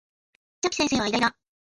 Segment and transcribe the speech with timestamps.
[0.61, 1.35] チャピ先生は偉大だ